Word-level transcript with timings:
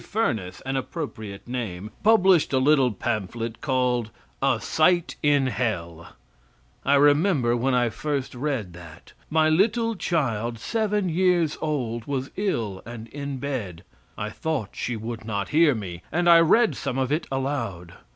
Furness 0.03 0.61
(an 0.65 0.77
appropriate 0.77 1.47
name) 1.47 1.91
published 2.01 2.53
a 2.53 2.57
little 2.57 2.91
pamphlet 2.91 3.61
called 3.61 4.09
"A 4.41 4.59
Sight 4.59 5.15
in 5.21 5.45
Hell." 5.45 6.15
I 6.83 6.95
remember 6.95 7.55
when 7.55 7.75
I 7.75 7.89
first 7.89 8.33
read 8.33 8.73
that. 8.73 9.13
My 9.29 9.47
little 9.47 9.93
child, 9.95 10.57
seven 10.57 11.07
years 11.07 11.55
old, 11.61 12.05
was 12.05 12.31
ill 12.35 12.81
and 12.83 13.09
in 13.09 13.37
bed. 13.37 13.83
I 14.17 14.31
thought 14.31 14.69
she 14.73 14.95
would 14.95 15.23
not 15.23 15.49
hear 15.49 15.75
me, 15.75 16.01
and 16.11 16.27
I 16.27 16.39
read 16.39 16.75
some 16.75 16.97
of 16.97 17.11
it 17.11 17.27
aloud. 17.31 17.93